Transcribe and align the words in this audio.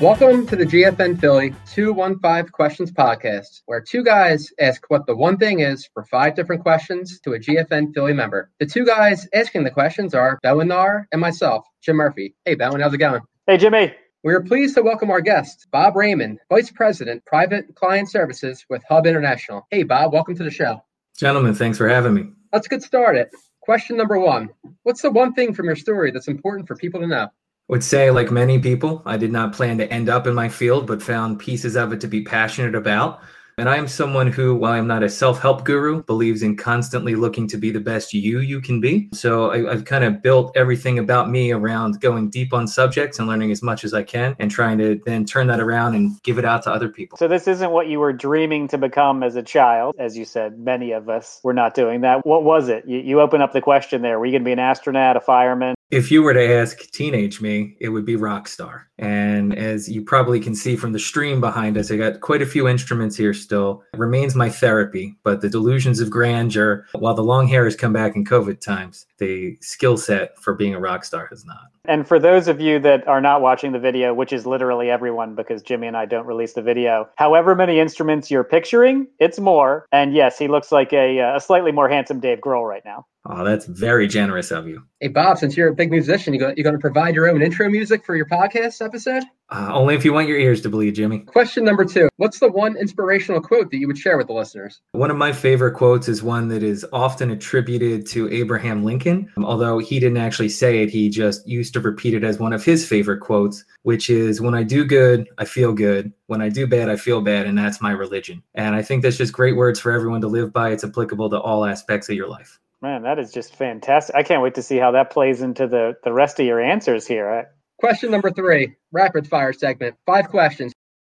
Welcome 0.00 0.46
to 0.46 0.54
the 0.54 0.64
GFN 0.64 1.18
Philly 1.18 1.52
215 1.66 2.52
Questions 2.52 2.92
Podcast, 2.92 3.62
where 3.66 3.80
two 3.80 4.04
guys 4.04 4.48
ask 4.60 4.88
what 4.88 5.06
the 5.06 5.16
one 5.16 5.36
thing 5.36 5.58
is 5.58 5.88
for 5.92 6.04
five 6.04 6.36
different 6.36 6.62
questions 6.62 7.18
to 7.24 7.32
a 7.32 7.38
GFN 7.40 7.92
Philly 7.92 8.12
member. 8.12 8.48
The 8.60 8.66
two 8.66 8.86
guys 8.86 9.26
asking 9.34 9.64
the 9.64 9.72
questions 9.72 10.14
are 10.14 10.38
Bowen 10.44 10.68
Nar 10.68 11.08
and 11.10 11.20
myself, 11.20 11.66
Jim 11.82 11.96
Murphy. 11.96 12.36
Hey, 12.44 12.54
Bowen, 12.54 12.80
how's 12.80 12.94
it 12.94 12.98
going? 12.98 13.22
Hey, 13.48 13.56
Jimmy. 13.56 13.92
We 14.22 14.34
are 14.34 14.40
pleased 14.40 14.76
to 14.76 14.82
welcome 14.82 15.10
our 15.10 15.20
guest, 15.20 15.66
Bob 15.72 15.96
Raymond, 15.96 16.38
Vice 16.48 16.70
President, 16.70 17.24
Private 17.24 17.74
Client 17.74 18.08
Services 18.08 18.64
with 18.70 18.84
Hub 18.88 19.04
International. 19.04 19.66
Hey, 19.72 19.82
Bob, 19.82 20.12
welcome 20.12 20.36
to 20.36 20.44
the 20.44 20.50
show. 20.52 20.80
Gentlemen, 21.16 21.54
thanks 21.54 21.76
for 21.76 21.88
having 21.88 22.14
me. 22.14 22.30
Let's 22.52 22.68
get 22.68 22.84
started. 22.84 23.30
Question 23.62 23.96
number 23.96 24.16
one 24.20 24.50
What's 24.84 25.02
the 25.02 25.10
one 25.10 25.34
thing 25.34 25.54
from 25.54 25.66
your 25.66 25.74
story 25.74 26.12
that's 26.12 26.28
important 26.28 26.68
for 26.68 26.76
people 26.76 27.00
to 27.00 27.08
know? 27.08 27.30
Would 27.68 27.84
say, 27.84 28.10
like 28.10 28.30
many 28.30 28.58
people, 28.58 29.02
I 29.04 29.16
did 29.16 29.30
not 29.30 29.52
plan 29.52 29.78
to 29.78 29.92
end 29.92 30.08
up 30.08 30.26
in 30.26 30.34
my 30.34 30.48
field, 30.48 30.86
but 30.86 31.02
found 31.02 31.38
pieces 31.38 31.76
of 31.76 31.92
it 31.92 32.00
to 32.00 32.08
be 32.08 32.22
passionate 32.22 32.74
about. 32.74 33.22
And 33.58 33.68
I 33.68 33.76
am 33.76 33.88
someone 33.88 34.28
who, 34.28 34.54
while 34.54 34.74
I'm 34.74 34.86
not 34.86 35.02
a 35.02 35.10
self 35.10 35.40
help 35.40 35.64
guru, 35.64 36.04
believes 36.04 36.44
in 36.44 36.56
constantly 36.56 37.16
looking 37.16 37.48
to 37.48 37.56
be 37.56 37.72
the 37.72 37.80
best 37.80 38.14
you 38.14 38.38
you 38.38 38.60
can 38.60 38.80
be. 38.80 39.08
So 39.12 39.50
I, 39.50 39.74
have 39.74 39.84
kind 39.84 40.04
of 40.04 40.22
built 40.22 40.56
everything 40.56 41.00
about 41.00 41.28
me 41.28 41.50
around 41.50 42.00
going 42.00 42.30
deep 42.30 42.54
on 42.54 42.68
subjects 42.68 43.18
and 43.18 43.26
learning 43.26 43.50
as 43.50 43.60
much 43.60 43.82
as 43.82 43.94
I 43.94 44.04
can 44.04 44.36
and 44.38 44.48
trying 44.48 44.78
to 44.78 45.00
then 45.04 45.24
turn 45.24 45.48
that 45.48 45.58
around 45.58 45.96
and 45.96 46.22
give 46.22 46.38
it 46.38 46.44
out 46.44 46.62
to 46.62 46.70
other 46.70 46.88
people. 46.88 47.18
So 47.18 47.26
this 47.26 47.48
isn't 47.48 47.72
what 47.72 47.88
you 47.88 47.98
were 47.98 48.12
dreaming 48.12 48.68
to 48.68 48.78
become 48.78 49.24
as 49.24 49.34
a 49.34 49.42
child. 49.42 49.96
As 49.98 50.16
you 50.16 50.24
said, 50.24 50.60
many 50.60 50.92
of 50.92 51.08
us 51.08 51.40
were 51.42 51.54
not 51.54 51.74
doing 51.74 52.02
that. 52.02 52.24
What 52.24 52.44
was 52.44 52.68
it? 52.68 52.84
You, 52.86 52.98
you 53.00 53.20
open 53.20 53.42
up 53.42 53.52
the 53.52 53.60
question 53.60 54.02
there. 54.02 54.20
Were 54.20 54.26
you 54.26 54.32
going 54.32 54.42
to 54.42 54.48
be 54.48 54.52
an 54.52 54.60
astronaut, 54.60 55.16
a 55.16 55.20
fireman? 55.20 55.74
If 55.90 56.10
you 56.10 56.22
were 56.22 56.34
to 56.34 56.54
ask 56.54 56.90
teenage 56.90 57.40
me, 57.40 57.74
it 57.80 57.88
would 57.88 58.04
be 58.04 58.14
rock 58.14 58.46
star. 58.46 58.90
And 58.98 59.56
as 59.56 59.88
you 59.88 60.02
probably 60.02 60.38
can 60.38 60.54
see 60.54 60.76
from 60.76 60.92
the 60.92 60.98
stream 60.98 61.40
behind 61.40 61.78
us, 61.78 61.90
I 61.90 61.96
got 61.96 62.20
quite 62.20 62.42
a 62.42 62.46
few 62.46 62.68
instruments 62.68 63.16
here 63.16 63.32
still. 63.32 63.82
It 63.94 63.98
remains 63.98 64.34
my 64.34 64.50
therapy, 64.50 65.16
but 65.22 65.40
the 65.40 65.48
delusions 65.48 66.00
of 66.00 66.10
grandeur, 66.10 66.84
while 66.92 67.14
the 67.14 67.24
long 67.24 67.48
hair 67.48 67.64
has 67.64 67.74
come 67.74 67.94
back 67.94 68.16
in 68.16 68.26
COVID 68.26 68.60
times, 68.60 69.06
the 69.16 69.56
skill 69.62 69.96
set 69.96 70.38
for 70.38 70.54
being 70.54 70.74
a 70.74 70.80
rock 70.80 71.06
star 71.06 71.26
has 71.30 71.46
not. 71.46 71.68
And 71.86 72.06
for 72.06 72.18
those 72.18 72.48
of 72.48 72.60
you 72.60 72.78
that 72.80 73.08
are 73.08 73.22
not 73.22 73.40
watching 73.40 73.72
the 73.72 73.78
video, 73.78 74.12
which 74.12 74.34
is 74.34 74.44
literally 74.44 74.90
everyone 74.90 75.34
because 75.34 75.62
Jimmy 75.62 75.86
and 75.86 75.96
I 75.96 76.04
don't 76.04 76.26
release 76.26 76.52
the 76.52 76.60
video, 76.60 77.08
however 77.16 77.54
many 77.54 77.80
instruments 77.80 78.30
you're 78.30 78.44
picturing, 78.44 79.06
it's 79.18 79.38
more. 79.38 79.86
And 79.90 80.12
yes, 80.12 80.38
he 80.38 80.48
looks 80.48 80.70
like 80.70 80.92
a, 80.92 81.18
uh, 81.18 81.36
a 81.36 81.40
slightly 81.40 81.72
more 81.72 81.88
handsome 81.88 82.20
Dave 82.20 82.40
Grohl 82.40 82.68
right 82.68 82.84
now. 82.84 83.06
Oh, 83.30 83.44
that's 83.44 83.66
very 83.66 84.06
generous 84.06 84.50
of 84.50 84.66
you. 84.66 84.82
Hey, 85.00 85.08
Bob, 85.08 85.38
since 85.38 85.56
you're 85.56 85.68
a 85.68 85.74
big 85.78 85.90
musician, 85.90 86.34
you 86.34 86.40
go, 86.40 86.52
you 86.56 86.62
going 86.62 86.74
to 86.74 86.80
provide 86.80 87.14
your 87.14 87.30
own 87.30 87.40
intro 87.40 87.70
music 87.70 88.04
for 88.04 88.16
your 88.16 88.26
podcast 88.26 88.84
episode? 88.84 89.22
Uh, 89.50 89.70
only 89.72 89.94
if 89.94 90.04
you 90.04 90.12
want 90.12 90.28
your 90.28 90.36
ears 90.36 90.60
to 90.60 90.68
bleed, 90.68 90.94
Jimmy. 90.94 91.20
Question 91.20 91.64
number 91.64 91.84
two 91.84 92.08
What's 92.16 92.40
the 92.40 92.50
one 92.50 92.76
inspirational 92.76 93.40
quote 93.40 93.70
that 93.70 93.78
you 93.78 93.86
would 93.86 93.96
share 93.96 94.18
with 94.18 94.26
the 94.26 94.34
listeners? 94.34 94.80
One 94.92 95.10
of 95.10 95.16
my 95.16 95.32
favorite 95.32 95.72
quotes 95.72 96.08
is 96.08 96.22
one 96.22 96.48
that 96.48 96.62
is 96.62 96.84
often 96.92 97.30
attributed 97.30 98.06
to 98.08 98.30
Abraham 98.30 98.84
Lincoln, 98.84 99.32
although 99.38 99.78
he 99.78 99.98
didn't 100.00 100.18
actually 100.18 100.50
say 100.50 100.82
it. 100.82 100.90
He 100.90 101.08
just 101.08 101.48
used 101.48 101.72
to 101.74 101.80
repeat 101.80 102.12
it 102.12 102.24
as 102.24 102.38
one 102.38 102.52
of 102.52 102.64
his 102.64 102.86
favorite 102.86 103.20
quotes, 103.20 103.64
which 103.82 104.10
is 104.10 104.40
When 104.40 104.54
I 104.54 104.64
do 104.64 104.84
good, 104.84 105.28
I 105.38 105.46
feel 105.46 105.72
good. 105.72 106.12
When 106.26 106.42
I 106.42 106.50
do 106.50 106.66
bad, 106.66 106.90
I 106.90 106.96
feel 106.96 107.22
bad. 107.22 107.46
And 107.46 107.56
that's 107.56 107.80
my 107.80 107.92
religion. 107.92 108.42
And 108.54 108.74
I 108.74 108.82
think 108.82 109.02
that's 109.02 109.16
just 109.16 109.32
great 109.32 109.56
words 109.56 109.80
for 109.80 109.92
everyone 109.92 110.20
to 110.22 110.28
live 110.28 110.52
by. 110.52 110.70
It's 110.70 110.84
applicable 110.84 111.30
to 111.30 111.40
all 111.40 111.64
aspects 111.64 112.10
of 112.10 112.16
your 112.16 112.28
life. 112.28 112.58
Man, 112.80 113.02
that 113.02 113.18
is 113.18 113.32
just 113.32 113.56
fantastic. 113.56 114.14
I 114.14 114.22
can't 114.22 114.40
wait 114.40 114.54
to 114.54 114.62
see 114.62 114.76
how 114.76 114.92
that 114.92 115.10
plays 115.10 115.42
into 115.42 115.66
the, 115.66 115.96
the 116.04 116.12
rest 116.12 116.38
of 116.38 116.46
your 116.46 116.60
answers 116.60 117.08
here. 117.08 117.50
Question 117.78 118.10
number 118.12 118.30
three, 118.30 118.76
rapid 118.92 119.26
fire 119.26 119.52
segment. 119.52 119.96
Five 120.06 120.28
questions. 120.28 120.72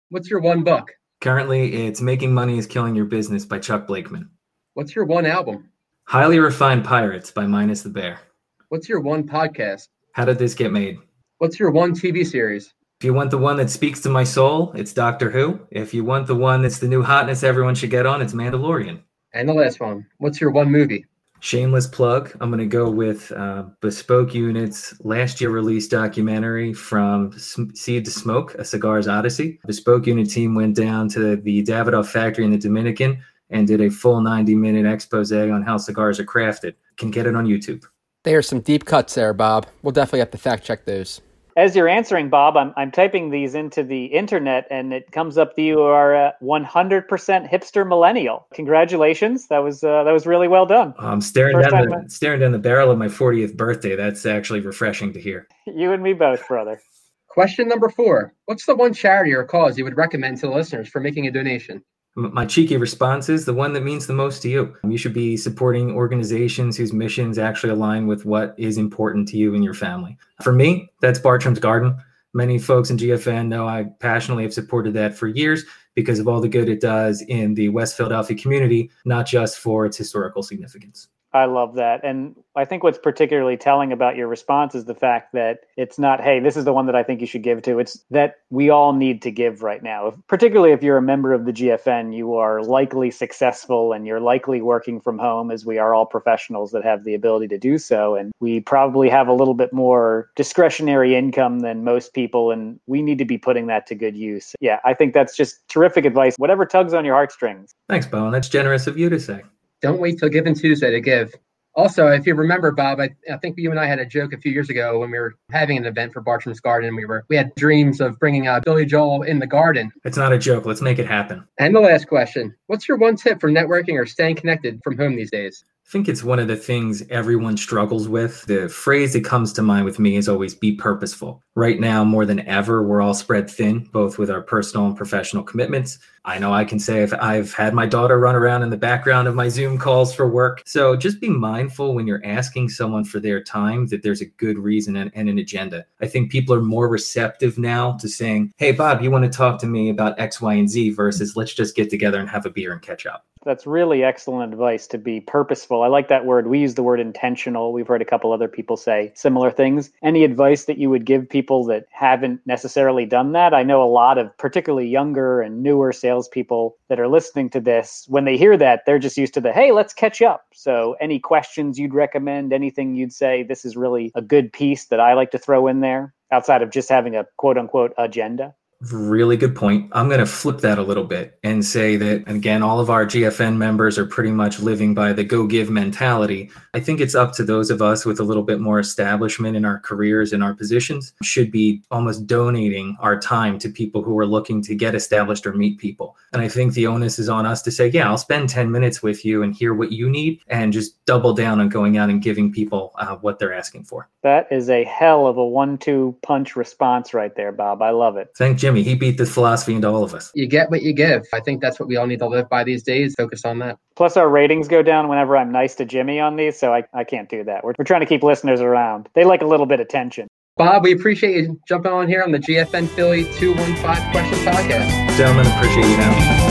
What's 0.09 0.29
your 0.29 0.41
one 0.41 0.63
book? 0.63 0.91
Currently, 1.21 1.87
it's 1.87 2.01
Making 2.01 2.33
Money 2.33 2.57
is 2.57 2.67
Killing 2.67 2.95
Your 2.95 3.05
Business 3.05 3.45
by 3.45 3.59
Chuck 3.59 3.87
Blakeman. 3.87 4.29
What's 4.73 4.93
your 4.93 5.05
one 5.05 5.25
album? 5.25 5.69
Highly 6.03 6.37
Refined 6.39 6.83
Pirates 6.83 7.31
by 7.31 7.47
Minus 7.47 7.81
the 7.81 7.89
Bear. 7.89 8.19
What's 8.67 8.89
your 8.89 8.99
one 8.99 9.25
podcast? 9.25 9.87
How 10.11 10.25
did 10.25 10.39
this 10.39 10.55
get 10.55 10.73
made? 10.73 10.99
What's 11.37 11.59
your 11.59 11.71
one 11.71 11.93
TV 11.93 12.27
series? 12.27 12.73
If 12.99 13.05
you 13.05 13.13
want 13.13 13.31
the 13.31 13.37
one 13.37 13.55
that 13.57 13.69
speaks 13.69 14.01
to 14.01 14.09
my 14.09 14.25
soul, 14.25 14.73
it's 14.75 14.91
Doctor 14.91 15.29
Who. 15.29 15.61
If 15.71 15.93
you 15.93 16.03
want 16.03 16.27
the 16.27 16.35
one 16.35 16.61
that's 16.61 16.79
the 16.79 16.89
new 16.89 17.03
hotness 17.03 17.41
everyone 17.41 17.75
should 17.75 17.89
get 17.89 18.05
on, 18.05 18.21
it's 18.21 18.33
Mandalorian. 18.33 19.01
And 19.33 19.47
the 19.47 19.53
last 19.53 19.79
one. 19.79 20.05
What's 20.17 20.41
your 20.41 20.51
one 20.51 20.69
movie? 20.69 21.05
Shameless 21.43 21.87
plug. 21.87 22.31
I'm 22.39 22.49
going 22.49 22.61
to 22.61 22.65
go 22.65 22.89
with 22.89 23.29
uh, 23.33 23.65
Bespoke 23.81 24.33
Unit's 24.33 24.97
last 25.01 25.41
year 25.41 25.49
released 25.49 25.91
documentary 25.91 26.71
from 26.71 27.37
Seed 27.37 28.05
to 28.05 28.11
Smoke, 28.11 28.55
A 28.55 28.63
Cigar's 28.63 29.09
Odyssey. 29.09 29.59
Bespoke 29.67 30.07
Unit 30.07 30.29
team 30.29 30.55
went 30.55 30.73
down 30.73 31.09
to 31.09 31.35
the 31.35 31.61
Davidoff 31.61 32.07
factory 32.07 32.45
in 32.45 32.51
the 32.51 32.57
Dominican 32.57 33.21
and 33.49 33.67
did 33.67 33.81
a 33.81 33.89
full 33.89 34.21
90 34.21 34.55
minute 34.55 34.89
expose 34.89 35.33
on 35.33 35.63
how 35.63 35.75
cigars 35.75 36.17
are 36.17 36.25
crafted. 36.25 36.75
Can 36.95 37.11
get 37.11 37.25
it 37.25 37.35
on 37.35 37.45
YouTube. 37.45 37.83
There 38.23 38.37
are 38.37 38.41
some 38.41 38.61
deep 38.61 38.85
cuts 38.85 39.15
there, 39.15 39.33
Bob. 39.33 39.67
We'll 39.81 39.91
definitely 39.91 40.19
have 40.19 40.31
to 40.31 40.37
fact 40.37 40.63
check 40.63 40.85
those 40.85 41.19
as 41.55 41.75
you're 41.75 41.87
answering, 41.87 42.29
Bob, 42.29 42.57
I'm, 42.57 42.73
I'm 42.75 42.91
typing 42.91 43.29
these 43.29 43.55
into 43.55 43.83
the 43.83 44.05
internet 44.05 44.67
and 44.69 44.93
it 44.93 45.11
comes 45.11 45.37
up 45.37 45.55
that 45.55 45.61
you 45.61 45.81
are 45.81 46.13
a 46.15 46.33
100% 46.41 47.07
hipster 47.49 47.87
millennial. 47.87 48.47
Congratulations. 48.53 49.47
That 49.47 49.59
was 49.59 49.83
uh, 49.83 50.03
that 50.03 50.11
was 50.11 50.25
really 50.25 50.47
well 50.47 50.65
done. 50.65 50.93
I'm 50.97 51.21
staring 51.21 51.59
down, 51.59 51.89
the, 51.89 52.05
staring 52.07 52.39
down 52.39 52.51
the 52.51 52.59
barrel 52.59 52.91
of 52.91 52.97
my 52.97 53.07
40th 53.07 53.55
birthday. 53.55 53.95
That's 53.95 54.25
actually 54.25 54.61
refreshing 54.61 55.13
to 55.13 55.19
hear. 55.19 55.47
You 55.67 55.91
and 55.91 56.01
me 56.03 56.13
both, 56.13 56.47
brother. 56.47 56.81
Question 57.27 57.67
number 57.67 57.89
four 57.89 58.33
What's 58.45 58.65
the 58.65 58.75
one 58.75 58.93
charity 58.93 59.33
or 59.33 59.43
cause 59.43 59.77
you 59.77 59.83
would 59.83 59.97
recommend 59.97 60.37
to 60.37 60.47
the 60.47 60.53
listeners 60.53 60.87
for 60.87 60.99
making 60.99 61.27
a 61.27 61.31
donation? 61.31 61.83
My 62.15 62.45
cheeky 62.45 62.77
response 62.77 63.27
is 63.27 63.45
the 63.45 63.53
one 63.53 63.73
that 63.73 63.83
means 63.83 64.05
the 64.05 64.13
most 64.13 64.41
to 64.43 64.49
you. 64.49 64.75
You 64.87 64.97
should 64.97 65.13
be 65.13 65.35
supporting 65.35 65.91
organizations 65.91 66.77
whose 66.77 66.93
missions 66.93 67.37
actually 67.37 67.71
align 67.71 68.05
with 68.05 68.25
what 68.25 68.53
is 68.57 68.77
important 68.77 69.27
to 69.29 69.37
you 69.37 69.55
and 69.55 69.63
your 69.63 69.73
family. 69.73 70.17
For 70.43 70.53
me, 70.53 70.91
that's 71.01 71.19
Bartram's 71.19 71.59
Garden. 71.59 71.95
Many 72.35 72.59
folks 72.59 72.89
in 72.89 72.97
GFN 72.97 73.47
know 73.47 73.67
I 73.67 73.85
passionately 73.99 74.43
have 74.43 74.53
supported 74.53 74.93
that 74.93 75.15
for 75.15 75.27
years 75.27 75.63
because 75.95 76.19
of 76.19 76.27
all 76.27 76.41
the 76.41 76.49
good 76.49 76.69
it 76.69 76.81
does 76.81 77.21
in 77.21 77.53
the 77.53 77.69
West 77.69 77.95
Philadelphia 77.95 78.37
community, 78.37 78.91
not 79.05 79.25
just 79.25 79.59
for 79.59 79.85
its 79.85 79.97
historical 79.97 80.43
significance. 80.43 81.07
I 81.33 81.45
love 81.45 81.75
that. 81.75 82.01
And 82.03 82.35
I 82.55 82.65
think 82.65 82.83
what's 82.83 82.99
particularly 82.99 83.57
telling 83.57 83.91
about 83.91 84.15
your 84.15 84.27
response 84.27 84.75
is 84.75 84.85
the 84.85 84.93
fact 84.93 85.33
that 85.33 85.61
it's 85.77 85.97
not, 85.97 86.21
hey, 86.21 86.39
this 86.39 86.55
is 86.55 86.65
the 86.65 86.73
one 86.73 86.85
that 86.85 86.95
I 86.95 87.01
think 87.01 87.21
you 87.21 87.27
should 87.27 87.41
give 87.41 87.63
to. 87.63 87.79
It's 87.79 88.03
that 88.11 88.35
we 88.51 88.69
all 88.69 88.93
need 88.93 89.21
to 89.23 89.31
give 89.31 89.63
right 89.63 89.81
now. 89.81 90.07
If, 90.07 90.15
particularly 90.27 90.73
if 90.73 90.83
you're 90.83 90.97
a 90.97 91.01
member 91.01 91.33
of 91.33 91.45
the 91.45 91.51
GFN, 91.51 92.15
you 92.15 92.35
are 92.35 92.61
likely 92.61 93.09
successful 93.09 93.93
and 93.93 94.05
you're 94.05 94.19
likely 94.19 94.61
working 94.61 95.01
from 95.01 95.17
home, 95.17 95.49
as 95.49 95.65
we 95.65 95.79
are 95.79 95.95
all 95.95 96.05
professionals 96.05 96.71
that 96.71 96.83
have 96.83 97.03
the 97.03 97.15
ability 97.15 97.47
to 97.47 97.57
do 97.57 97.79
so. 97.79 98.15
And 98.15 98.31
we 98.39 98.59
probably 98.59 99.09
have 99.09 99.27
a 99.27 99.33
little 99.33 99.55
bit 99.55 99.73
more 99.73 100.29
discretionary 100.35 101.15
income 101.15 101.61
than 101.61 101.83
most 101.83 102.13
people. 102.13 102.51
And 102.51 102.79
we 102.85 103.01
need 103.01 103.17
to 103.17 103.25
be 103.25 103.39
putting 103.39 103.65
that 103.67 103.87
to 103.87 103.95
good 103.95 104.15
use. 104.15 104.55
Yeah, 104.59 104.79
I 104.85 104.93
think 104.93 105.15
that's 105.15 105.35
just 105.35 105.67
terrific 105.67 106.05
advice. 106.05 106.35
Whatever 106.37 106.65
tugs 106.67 106.93
on 106.93 107.05
your 107.05 107.15
heartstrings. 107.15 107.73
Thanks, 107.89 108.05
Bowen. 108.05 108.31
That's 108.31 108.49
generous 108.49 108.85
of 108.85 108.99
you 108.99 109.09
to 109.09 109.19
say. 109.19 109.41
Don't 109.83 109.99
wait 109.99 110.17
till 110.17 110.29
Giving 110.29 110.55
Tuesday 110.55 110.91
to 110.91 111.01
give. 111.01 111.35
Also, 111.75 112.07
if 112.07 112.25
you 112.25 112.35
remember, 112.35 112.71
Bob, 112.71 113.01
I, 113.01 113.09
I, 113.29 113.35
think 113.37 113.57
you 113.57 113.69
and 113.69 113.79
I 113.79 113.85
had 113.85 113.99
a 113.99 114.05
joke 114.05 114.31
a 114.31 114.37
few 114.37 114.51
years 114.51 114.69
ago 114.69 114.99
when 114.99 115.11
we 115.11 115.19
were 115.19 115.33
having 115.51 115.75
an 115.75 115.85
event 115.85 116.13
for 116.13 116.21
Bartram's 116.21 116.61
Garden. 116.61 116.95
We 116.95 117.03
were 117.03 117.25
we 117.29 117.35
had 117.35 117.53
dreams 117.55 117.99
of 117.99 118.17
bringing 118.17 118.47
uh, 118.47 118.61
Billy 118.61 118.85
Joel 118.85 119.23
in 119.23 119.39
the 119.39 119.47
garden. 119.47 119.91
It's 120.05 120.15
not 120.15 120.31
a 120.31 120.37
joke. 120.37 120.65
Let's 120.65 120.81
make 120.81 120.99
it 120.99 121.07
happen. 121.07 121.45
And 121.59 121.75
the 121.75 121.81
last 121.81 122.07
question: 122.07 122.55
What's 122.67 122.87
your 122.87 122.97
one 122.97 123.17
tip 123.17 123.41
for 123.41 123.49
networking 123.49 123.99
or 123.99 124.05
staying 124.05 124.35
connected 124.37 124.79
from 124.85 124.97
home 124.97 125.17
these 125.17 125.31
days? 125.31 125.65
I 125.85 125.89
think 125.93 126.07
it's 126.07 126.23
one 126.23 126.39
of 126.39 126.47
the 126.47 126.55
things 126.55 127.03
everyone 127.09 127.55
struggles 127.55 128.07
with. 128.07 128.45
The 128.45 128.67
phrase 128.67 129.13
that 129.13 129.25
comes 129.25 129.53
to 129.53 129.61
mind 129.61 129.85
with 129.85 129.99
me 129.99 130.15
is 130.15 130.27
always 130.27 130.55
be 130.55 130.71
purposeful. 130.71 131.43
Right 131.55 131.79
now, 131.79 132.03
more 132.03 132.25
than 132.25 132.39
ever, 132.47 132.81
we're 132.81 133.01
all 133.01 133.13
spread 133.13 133.47
thin, 133.47 133.87
both 133.91 134.17
with 134.17 134.31
our 134.31 134.41
personal 134.41 134.87
and 134.87 134.97
professional 134.97 135.43
commitments. 135.43 135.99
I 136.25 136.39
know 136.39 136.51
I 136.51 136.63
can 136.63 136.79
say 136.79 137.03
if 137.03 137.13
I've 137.13 137.53
had 137.53 137.75
my 137.75 137.85
daughter 137.85 138.17
run 138.17 138.33
around 138.33 138.63
in 138.63 138.69
the 138.69 138.77
background 138.77 139.27
of 139.27 139.35
my 139.35 139.49
Zoom 139.49 139.77
calls 139.77 140.15
for 140.15 140.27
work. 140.27 140.63
So 140.65 140.95
just 140.95 141.21
be 141.21 141.29
mindful 141.29 141.93
when 141.93 142.07
you're 142.07 142.25
asking 142.25 142.69
someone 142.69 143.03
for 143.03 143.19
their 143.19 143.43
time 143.43 143.85
that 143.87 144.01
there's 144.01 144.21
a 144.21 144.25
good 144.25 144.57
reason 144.57 144.95
and, 144.95 145.11
and 145.13 145.29
an 145.29 145.37
agenda. 145.37 145.85
I 146.01 146.07
think 146.07 146.31
people 146.31 146.55
are 146.55 146.61
more 146.61 146.87
receptive 146.87 147.59
now 147.59 147.97
to 147.97 148.07
saying, 148.07 148.53
hey, 148.57 148.71
Bob, 148.71 149.01
you 149.01 149.11
want 149.11 149.25
to 149.25 149.37
talk 149.37 149.59
to 149.59 149.67
me 149.67 149.89
about 149.89 150.19
X, 150.19 150.41
Y, 150.41 150.53
and 150.53 150.69
Z 150.69 150.91
versus 150.91 151.35
let's 151.35 151.53
just 151.53 151.75
get 151.75 151.89
together 151.89 152.19
and 152.19 152.29
have 152.29 152.45
a 152.45 152.49
beer 152.49 152.71
and 152.71 152.81
catch 152.81 153.05
up 153.05 153.25
that's 153.45 153.67
really 153.67 154.03
excellent 154.03 154.53
advice 154.53 154.87
to 154.87 154.97
be 154.97 155.19
purposeful. 155.21 155.81
I 155.81 155.87
like 155.87 156.07
that 156.07 156.25
word. 156.25 156.47
We 156.47 156.59
use 156.59 156.75
the 156.75 156.83
word 156.83 156.99
intentional. 156.99 157.73
We've 157.73 157.87
heard 157.87 158.01
a 158.01 158.05
couple 158.05 158.31
other 158.31 158.47
people 158.47 158.77
say 158.77 159.11
similar 159.15 159.51
things. 159.51 159.91
Any 160.01 160.23
advice 160.23 160.65
that 160.65 160.77
you 160.77 160.89
would 160.89 161.05
give 161.05 161.29
people 161.29 161.65
that 161.65 161.85
haven't 161.91 162.41
necessarily 162.45 163.05
done 163.05 163.33
that? 163.33 163.53
I 163.53 163.63
know 163.63 163.83
a 163.83 163.85
lot 163.85 164.17
of 164.17 164.35
particularly 164.37 164.87
younger 164.87 165.41
and 165.41 165.61
newer 165.61 165.91
salespeople 165.91 166.77
that 166.89 166.99
are 166.99 167.07
listening 167.07 167.49
to 167.51 167.59
this. 167.59 168.05
When 168.07 168.25
they 168.25 168.37
hear 168.37 168.57
that, 168.57 168.83
they're 168.85 168.99
just 168.99 169.17
used 169.17 169.33
to 169.35 169.41
the 169.41 169.51
hey, 169.51 169.71
let's 169.71 169.93
catch 169.93 170.21
up. 170.21 170.45
So, 170.53 170.95
any 170.99 171.19
questions 171.19 171.77
you'd 171.77 171.93
recommend? 171.93 172.53
Anything 172.53 172.95
you'd 172.95 173.13
say 173.13 173.43
this 173.43 173.65
is 173.65 173.75
really 173.75 174.11
a 174.15 174.21
good 174.21 174.51
piece 174.51 174.85
that 174.85 174.99
I 174.99 175.13
like 175.13 175.31
to 175.31 175.39
throw 175.39 175.67
in 175.67 175.81
there 175.81 176.13
outside 176.31 176.61
of 176.61 176.71
just 176.71 176.89
having 176.89 177.15
a 177.15 177.25
quote 177.37 177.57
unquote 177.57 177.93
agenda? 177.97 178.55
Really 178.91 179.37
good 179.37 179.55
point. 179.55 179.89
I'm 179.93 180.07
going 180.07 180.19
to 180.19 180.25
flip 180.25 180.59
that 180.59 180.77
a 180.77 180.83
little 180.83 181.05
bit 181.05 181.39
and 181.43 181.63
say 181.63 181.95
that, 181.95 182.27
again, 182.27 182.61
all 182.61 182.81
of 182.81 182.89
our 182.89 183.05
GFN 183.05 183.55
members 183.55 183.97
are 183.97 184.05
pretty 184.05 184.31
much 184.31 184.59
living 184.59 184.93
by 184.93 185.13
the 185.13 185.23
go 185.23 185.47
give 185.47 185.69
mentality. 185.69 186.51
I 186.73 186.81
think 186.81 186.99
it's 186.99 187.15
up 187.15 187.31
to 187.33 187.45
those 187.45 187.69
of 187.69 187.81
us 187.81 188.05
with 188.05 188.19
a 188.19 188.23
little 188.23 188.43
bit 188.43 188.59
more 188.59 188.79
establishment 188.79 189.55
in 189.55 189.63
our 189.63 189.79
careers 189.79 190.33
and 190.33 190.43
our 190.43 190.53
positions, 190.53 191.13
should 191.23 191.49
be 191.49 191.81
almost 191.91 192.27
donating 192.27 192.97
our 192.99 193.17
time 193.19 193.57
to 193.59 193.69
people 193.69 194.03
who 194.03 194.17
are 194.19 194.25
looking 194.25 194.61
to 194.63 194.75
get 194.75 194.95
established 194.95 195.47
or 195.47 195.53
meet 195.53 195.77
people. 195.77 196.17
And 196.33 196.41
I 196.41 196.49
think 196.49 196.73
the 196.73 196.87
onus 196.87 197.19
is 197.19 197.29
on 197.29 197.45
us 197.45 197.61
to 197.61 197.71
say, 197.71 197.87
yeah, 197.87 198.09
I'll 198.09 198.17
spend 198.17 198.49
10 198.49 198.71
minutes 198.71 199.01
with 199.01 199.23
you 199.23 199.43
and 199.43 199.55
hear 199.55 199.73
what 199.73 199.93
you 199.93 200.09
need 200.09 200.41
and 200.47 200.73
just 200.73 201.03
double 201.05 201.33
down 201.33 201.61
on 201.61 201.69
going 201.69 201.97
out 201.97 202.09
and 202.09 202.21
giving 202.21 202.51
people 202.51 202.91
uh, 202.97 203.15
what 203.17 203.39
they're 203.39 203.53
asking 203.53 203.85
for. 203.85 204.09
That 204.23 204.47
is 204.51 204.69
a 204.69 204.83
hell 204.83 205.27
of 205.27 205.37
a 205.37 205.45
one 205.45 205.77
two 205.77 206.17
punch 206.21 206.55
response 206.55 207.13
right 207.13 207.35
there, 207.35 207.51
Bob. 207.51 207.81
I 207.81 207.91
love 207.91 208.17
it. 208.17 208.31
Thank 208.35 208.63
Jimmy. 208.73 208.89
He 208.89 208.95
beat 208.95 209.17
this 209.17 209.33
philosophy 209.33 209.73
into 209.73 209.87
all 209.87 210.03
of 210.03 210.13
us. 210.13 210.31
You 210.33 210.47
get 210.47 210.69
what 210.69 210.81
you 210.81 210.93
give. 210.93 211.23
I 211.33 211.39
think 211.39 211.61
that's 211.61 211.79
what 211.79 211.87
we 211.87 211.95
all 211.95 212.07
need 212.07 212.19
to 212.19 212.27
live 212.27 212.49
by 212.49 212.63
these 212.63 212.83
days. 212.83 213.15
Focus 213.17 213.45
on 213.45 213.59
that. 213.59 213.77
Plus, 213.95 214.17
our 214.17 214.29
ratings 214.29 214.67
go 214.67 214.81
down 214.81 215.07
whenever 215.07 215.37
I'm 215.37 215.51
nice 215.51 215.75
to 215.75 215.85
Jimmy 215.85 216.19
on 216.19 216.35
these, 216.35 216.57
so 216.57 216.73
I, 216.73 216.83
I 216.93 217.03
can't 217.03 217.29
do 217.29 217.43
that. 217.43 217.63
We're, 217.63 217.73
we're 217.77 217.85
trying 217.85 218.01
to 218.01 218.07
keep 218.07 218.23
listeners 218.23 218.61
around. 218.61 219.09
They 219.13 219.23
like 219.23 219.41
a 219.41 219.47
little 219.47 219.65
bit 219.65 219.79
of 219.79 219.87
tension. 219.87 220.27
Bob, 220.55 220.83
we 220.83 220.93
appreciate 220.93 221.35
you 221.35 221.59
jumping 221.67 221.91
on 221.91 222.07
here 222.07 222.21
on 222.21 222.31
the 222.31 222.39
GFN 222.39 222.87
Philly 222.89 223.23
215 223.39 224.11
Question 224.11 224.37
Podcast. 224.45 225.17
Gentlemen, 225.17 225.47
appreciate 225.47 225.87
you 225.87 225.95
having 225.95 226.37
me. 226.37 226.42